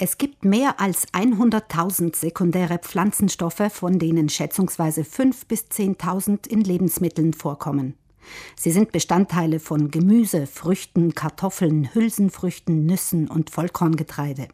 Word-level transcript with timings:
Es 0.00 0.16
gibt 0.16 0.44
mehr 0.44 0.78
als 0.78 1.08
100.000 1.08 2.14
sekundäre 2.14 2.78
Pflanzenstoffe, 2.78 3.72
von 3.72 3.98
denen 3.98 4.28
schätzungsweise 4.28 5.00
5.000 5.00 5.48
bis 5.48 5.64
10.000 5.64 6.46
in 6.46 6.60
Lebensmitteln 6.60 7.32
vorkommen. 7.32 7.94
Sie 8.54 8.70
sind 8.70 8.92
Bestandteile 8.92 9.58
von 9.58 9.90
Gemüse, 9.90 10.46
Früchten, 10.46 11.16
Kartoffeln, 11.16 11.92
Hülsenfrüchten, 11.94 12.86
Nüssen 12.86 13.26
und 13.26 13.50
Vollkorngetreide. 13.50 14.46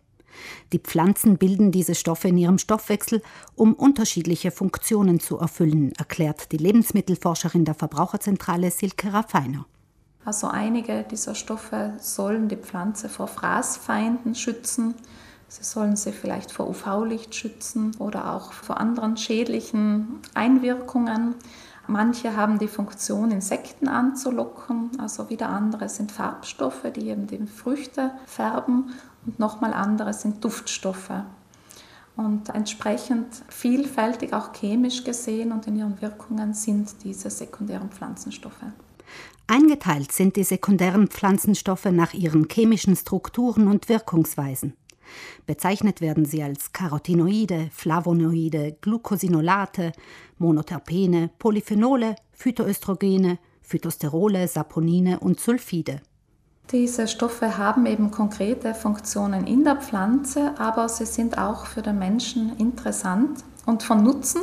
Die 0.73 0.79
Pflanzen 0.79 1.37
bilden 1.37 1.73
diese 1.73 1.95
Stoffe 1.95 2.29
in 2.29 2.39
ihrem 2.39 2.57
Stoffwechsel, 2.57 3.23
um 3.55 3.75
unterschiedliche 3.75 4.51
Funktionen 4.51 5.21
zu 5.21 5.37
erfüllen, 5.39 5.93
erklärt 5.99 6.53
die 6.53 6.57
Lebensmittelforscherin 6.57 7.67
der 7.67 7.75
Verbraucherzentrale 7.75 8.71
Silke 8.71 9.13
Raffiner. 9.13 9.67
Also 10.25 10.47
einige 10.47 11.03
dieser 11.03 11.35
Stoffe 11.35 11.93
sollen 11.99 12.49
die 12.49 12.57
Pflanze 12.57 13.11
vor 13.11 13.29
Fraßfeinden 13.29 14.35
schützen. 14.35 14.95
Sie 15.55 15.63
sollen 15.63 15.95
sie 15.95 16.11
vielleicht 16.11 16.51
vor 16.51 16.69
UV-Licht 16.69 17.33
schützen 17.33 17.95
oder 18.01 18.33
auch 18.33 18.53
vor 18.53 18.81
anderen 18.81 19.17
schädlichen 19.17 20.19
Einwirkungen. 20.35 21.37
Manche 21.87 22.37
haben 22.37 22.59
die 22.59 22.67
Funktion, 22.67 23.31
Insekten 23.31 23.87
anzulocken, 23.87 24.91
also 24.99 25.31
wieder 25.31 25.51
andere 25.51 25.89
sind 25.89 26.11
Farbstoffe, 26.11 26.91
die 26.97 27.09
eben 27.09 27.29
die 27.29 27.47
Früchte 27.47 28.11
färben 28.27 28.95
und 29.27 29.39
nochmal 29.39 29.75
andere 29.75 30.13
sind 30.13 30.43
Duftstoffe. 30.43 31.23
Und 32.17 32.49
entsprechend 32.49 33.29
vielfältig 33.49 34.35
auch 34.35 34.53
chemisch 34.55 35.05
gesehen 35.05 35.53
und 35.53 35.69
in 35.69 35.77
ihren 35.77 36.03
Wirkungen 36.03 36.53
sind 36.53 37.05
diese 37.05 37.31
sekundären 37.31 37.91
Pflanzenstoffe. 37.91 38.65
Eingeteilt 39.47 40.11
sind 40.11 40.35
die 40.35 40.45
sekundären 40.45 41.07
Pflanzenstoffe 41.07 41.85
nach 41.85 42.13
ihren 42.13 42.49
chemischen 42.51 42.97
Strukturen 42.97 43.69
und 43.69 43.89
Wirkungsweisen. 43.89 44.75
Bezeichnet 45.47 46.01
werden 46.01 46.25
sie 46.25 46.43
als 46.43 46.73
Carotinoide, 46.73 47.69
Flavonoide, 47.73 48.77
Glucosinolate, 48.81 49.93
Monoterpene, 50.39 51.31
Polyphenole, 51.39 52.17
Phytoöstrogene, 52.33 53.39
Phytosterole, 53.63 54.47
Saponine 54.49 55.21
und 55.21 55.41
Sulfide. 55.41 56.01
Diese 56.71 57.09
Stoffe 57.09 57.59
haben 57.59 57.85
eben 57.85 58.11
konkrete 58.11 58.75
Funktionen 58.75 59.47
in 59.47 59.65
der 59.65 59.77
Pflanze, 59.77 60.55
aber 60.59 60.89
sie 60.89 61.05
sind 61.05 61.37
auch 61.37 61.67
für 61.67 61.83
den 61.83 61.99
Menschen 61.99 62.57
interessant 62.57 63.45
und 63.67 63.83
von 63.83 64.03
Nutzen, 64.03 64.43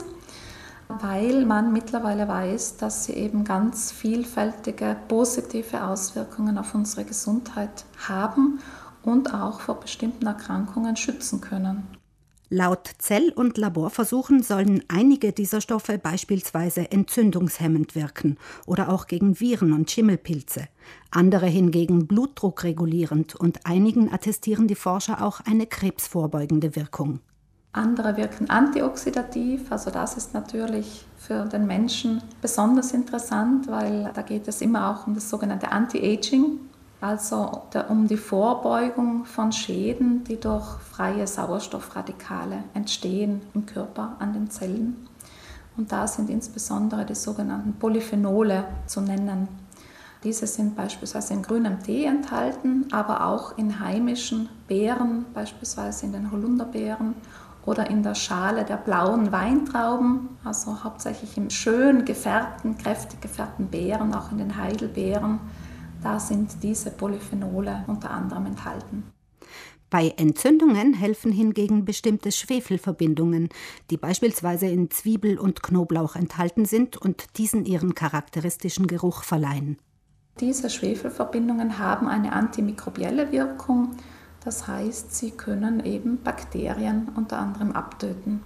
weil 0.88 1.46
man 1.46 1.74
mittlerweile 1.74 2.28
weiß, 2.28 2.78
dass 2.78 3.06
sie 3.06 3.14
eben 3.14 3.44
ganz 3.44 3.92
vielfältige 3.92 4.96
positive 5.08 5.84
Auswirkungen 5.84 6.58
auf 6.58 6.76
unsere 6.76 7.06
Gesundheit 7.06 7.86
haben 8.08 8.60
und 9.04 9.34
auch 9.34 9.62
vor 9.62 9.80
bestimmten 9.80 10.26
Erkrankungen 10.26 10.96
schützen 10.96 11.42
können. 11.42 11.88
Laut 12.54 12.90
Zell- 12.98 13.32
und 13.32 13.58
Laborversuchen 13.58 14.44
sollen 14.44 14.84
einige 14.90 15.32
dieser 15.32 15.62
Stoffe 15.62 15.98
beispielsweise 15.98 16.92
entzündungshemmend 16.92 17.96
wirken 17.96 18.38
oder 18.66 18.90
auch 18.90 19.08
gegen 19.08 19.40
Viren 19.40 19.72
und 19.72 19.90
Schimmelpilze, 19.90 20.68
andere 21.12 21.46
hingegen 21.46 22.08
blutdruckregulierend 22.08 23.36
und 23.36 23.66
einigen 23.66 24.12
attestieren 24.12 24.68
die 24.68 24.76
Forscher 24.76 25.26
auch 25.26 25.40
eine 25.46 25.66
krebsvorbeugende 25.66 26.76
Wirkung. 26.76 27.22
Andere 27.72 28.18
wirken 28.18 28.50
antioxidativ, 28.50 29.72
also 29.72 29.90
das 29.90 30.18
ist 30.18 30.34
natürlich 30.34 31.06
für 31.18 31.46
den 31.46 31.68
Menschen 31.68 32.22
besonders 32.42 32.92
interessant, 32.92 33.70
weil 33.70 34.12
da 34.14 34.24
geht 34.24 34.50
es 34.50 34.62
immer 34.62 34.90
auch 34.90 35.08
um 35.08 35.14
das 35.14 35.30
sogenannte 35.30 35.72
Anti-Aging, 35.72 36.60
also 37.02 37.64
um 37.90 38.08
die 38.08 38.18
Vorbeugung 38.18 39.26
von 39.26 39.52
Schäden, 39.52 40.24
die 40.24 40.40
durch 40.40 40.66
freie 40.92 41.26
Sauerstoffradikale 41.26 42.64
entstehen 42.76 43.42
im 43.56 43.66
Körper 43.66 44.16
an 44.20 44.34
den 44.34 44.52
Zellen. 44.52 45.08
Und 45.76 45.92
da 45.92 46.06
sind 46.08 46.30
insbesondere 46.30 47.06
die 47.06 47.16
sogenannten 47.16 47.74
Polyphenole 47.74 48.66
zu 48.86 49.02
nennen. 49.02 49.48
Diese 50.24 50.46
sind 50.46 50.76
beispielsweise 50.76 51.34
in 51.34 51.42
grünem 51.42 51.82
Tee 51.82 52.06
enthalten, 52.06 52.86
aber 52.92 53.26
auch 53.26 53.58
in 53.58 53.80
heimischen 53.80 54.50
Beeren, 54.68 55.26
beispielsweise 55.34 56.06
in 56.06 56.12
den 56.12 56.32
Holunderbeeren 56.32 57.16
oder 57.66 57.90
in 57.90 58.04
der 58.04 58.14
Schale 58.14 58.64
der 58.64 58.78
blauen 58.78 59.32
Weintrauben, 59.32 60.30
also 60.44 60.84
hauptsächlich 60.84 61.38
im 61.38 61.50
schön 61.50 62.06
gefärbten, 62.06 62.78
kräftig 62.78 63.22
gefärbten 63.22 63.70
Beeren, 63.70 64.14
auch 64.14 64.32
in 64.32 64.38
den 64.38 64.58
Heidelbeeren 64.58 65.40
da 66.04 66.20
sind 66.20 66.64
diese 66.64 66.92
Polyphenole 66.92 67.84
unter 67.88 68.12
anderem 68.12 68.48
enthalten. 68.48 69.04
Bei 69.90 70.14
Entzündungen 70.16 70.94
helfen 70.94 71.34
hingegen 71.34 71.84
bestimmte 71.84 72.32
Schwefelverbindungen, 72.32 73.50
die 73.90 73.98
beispielsweise 73.98 74.68
in 74.68 74.90
Zwiebel 74.90 75.38
und 75.38 75.62
Knoblauch 75.62 76.16
enthalten 76.16 76.64
sind 76.64 76.96
und 76.96 77.38
diesen 77.38 77.66
ihren 77.66 77.94
charakteristischen 77.94 78.88
Geruch 78.88 79.24
verleihen. 79.24 79.78
Diese 80.40 80.70
Schwefelverbindungen 80.70 81.78
haben 81.78 82.08
eine 82.08 82.32
antimikrobielle 82.32 83.34
Wirkung, 83.34 83.92
das 84.46 84.66
heißt, 84.66 85.14
sie 85.14 85.32
können 85.32 85.86
eben 85.86 86.24
Bakterien 86.24 87.10
unter 87.16 87.40
anderem 87.40 87.74
abtöten. 87.74 88.42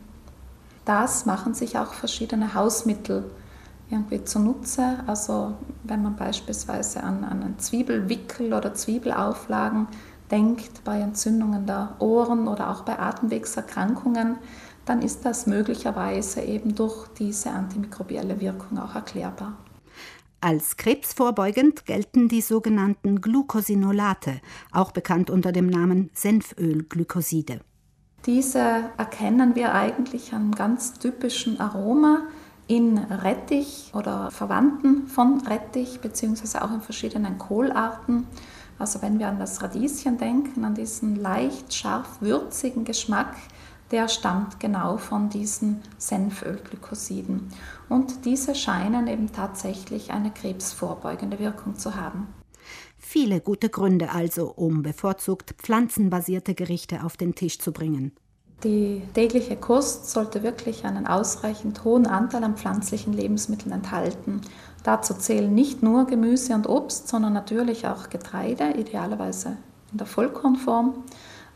Das 0.83 1.27
machen 1.27 1.53
sich 1.53 1.77
auch 1.77 1.93
verschiedene 1.93 2.55
Hausmittel 2.55 3.23
irgendwie 3.89 4.23
zunutze. 4.23 5.03
Also 5.07 5.53
wenn 5.83 6.03
man 6.03 6.15
beispielsweise 6.15 7.03
an, 7.03 7.23
an 7.23 7.43
einen 7.43 7.59
Zwiebelwickel 7.59 8.53
oder 8.53 8.73
Zwiebelauflagen 8.73 9.87
denkt, 10.31 10.83
bei 10.83 10.99
Entzündungen 10.99 11.65
der 11.65 11.95
Ohren 11.99 12.47
oder 12.47 12.71
auch 12.71 12.81
bei 12.81 12.97
Atemwegserkrankungen, 12.97 14.37
dann 14.85 15.01
ist 15.01 15.25
das 15.25 15.47
möglicherweise 15.47 16.41
eben 16.41 16.75
durch 16.75 17.07
diese 17.19 17.51
antimikrobielle 17.51 18.39
Wirkung 18.39 18.77
auch 18.79 18.95
erklärbar. 18.95 19.57
Als 20.41 20.77
krebsvorbeugend 20.77 21.85
gelten 21.85 22.27
die 22.27 22.41
sogenannten 22.41 23.19
Glucosinolate, 23.19 24.41
auch 24.71 24.91
bekannt 24.91 25.31
unter 25.31 25.51
dem 25.51 25.67
Namen 25.67 26.11
Senfölglykoside. 26.13 27.61
Diese 28.27 28.91
erkennen 28.97 29.55
wir 29.55 29.73
eigentlich 29.73 30.33
an 30.33 30.51
ganz 30.51 30.93
typischen 30.93 31.59
Aroma, 31.59 32.27
in 32.67 32.97
Rettich 32.97 33.91
oder 33.93 34.31
Verwandten 34.31 35.07
von 35.07 35.41
Rettich, 35.41 35.99
beziehungsweise 35.99 36.63
auch 36.63 36.71
in 36.71 36.81
verschiedenen 36.81 37.37
Kohlarten. 37.37 38.27
Also 38.79 39.01
wenn 39.01 39.19
wir 39.19 39.27
an 39.27 39.39
das 39.39 39.61
Radieschen 39.61 40.17
denken, 40.17 40.65
an 40.65 40.75
diesen 40.75 41.15
leicht 41.15 41.73
scharf 41.73 42.21
würzigen 42.21 42.83
Geschmack, 42.83 43.35
der 43.91 44.07
stammt 44.07 44.59
genau 44.59 44.97
von 44.97 45.29
diesen 45.29 45.81
Senfölglykosiden. 45.97 47.51
Und 47.87 48.25
diese 48.25 48.55
scheinen 48.55 49.07
eben 49.07 49.31
tatsächlich 49.31 50.11
eine 50.11 50.31
krebsvorbeugende 50.31 51.39
Wirkung 51.39 51.75
zu 51.75 51.95
haben. 51.95 52.27
Viele 52.97 53.41
gute 53.41 53.69
Gründe 53.69 54.11
also, 54.11 54.51
um 54.51 54.81
bevorzugt 54.81 55.53
pflanzenbasierte 55.59 56.55
Gerichte 56.55 57.03
auf 57.03 57.15
den 57.15 57.35
Tisch 57.35 57.59
zu 57.59 57.71
bringen. 57.71 58.13
Die 58.65 59.03
tägliche 59.13 59.55
Kost 59.55 60.09
sollte 60.09 60.41
wirklich 60.41 60.85
einen 60.85 61.05
ausreichend 61.05 61.83
hohen 61.83 62.07
Anteil 62.07 62.43
an 62.43 62.57
pflanzlichen 62.57 63.13
Lebensmitteln 63.13 63.71
enthalten. 63.71 64.41
Dazu 64.81 65.13
zählen 65.13 65.53
nicht 65.53 65.83
nur 65.83 66.07
Gemüse 66.07 66.55
und 66.55 66.67
Obst, 66.67 67.07
sondern 67.07 67.33
natürlich 67.33 67.85
auch 67.85 68.09
Getreide, 68.09 68.71
idealerweise 68.71 69.57
in 69.91 69.99
der 69.99 70.07
Vollkornform. 70.07 70.95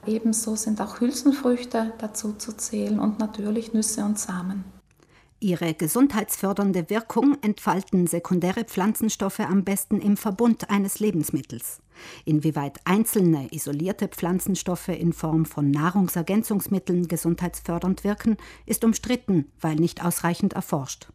Ebenso 0.05 0.55
sind 0.55 0.81
auch 0.81 0.99
Hülsenfrüchte 0.99 1.93
dazu 1.97 2.33
zu 2.33 2.55
zählen 2.55 2.99
und 2.99 3.17
natürlich 3.17 3.73
Nüsse 3.73 4.05
und 4.05 4.19
Samen. 4.19 4.78
Ihre 5.41 5.73
gesundheitsfördernde 5.73 6.89
Wirkung 6.89 7.37
entfalten 7.41 8.07
sekundäre 8.07 8.65
Pflanzenstoffe 8.65 9.39
am 9.39 9.63
besten 9.63 10.01
im 10.01 10.17
Verbund 10.17 10.69
eines 10.69 10.99
Lebensmittels. 10.99 11.81
Inwieweit 12.25 12.79
einzelne 12.83 13.47
isolierte 13.51 14.09
Pflanzenstoffe 14.09 14.89
in 14.89 15.13
Form 15.13 15.45
von 15.45 15.71
Nahrungsergänzungsmitteln 15.71 17.07
gesundheitsfördernd 17.07 18.03
wirken, 18.03 18.35
ist 18.65 18.83
umstritten, 18.83 19.45
weil 19.61 19.75
nicht 19.75 20.03
ausreichend 20.03 20.53
erforscht. 20.53 21.07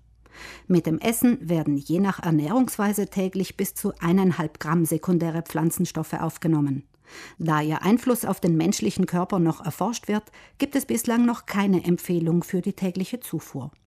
Mit 0.67 0.87
dem 0.87 0.99
Essen 1.01 1.47
werden 1.47 1.77
je 1.77 2.01
nach 2.01 2.23
Ernährungsweise 2.23 3.09
täglich 3.09 3.59
bis 3.59 3.75
zu 3.75 3.93
eineinhalb 4.01 4.59
Gramm 4.59 4.87
sekundäre 4.87 5.43
Pflanzenstoffe 5.43 6.15
aufgenommen. 6.15 6.85
Da 7.39 7.61
ihr 7.61 7.83
Einfluss 7.83 8.25
auf 8.25 8.41
den 8.41 8.57
menschlichen 8.57 9.05
Körper 9.05 9.39
noch 9.39 9.63
erforscht 9.63 10.09
wird, 10.09 10.25
gibt 10.57 10.77
es 10.77 10.87
bislang 10.87 11.27
noch 11.27 11.45
keine 11.45 11.85
Empfehlung 11.85 12.43
für 12.43 12.63
die 12.63 12.73
tägliche 12.73 13.21
Zufuhr. 13.21 13.71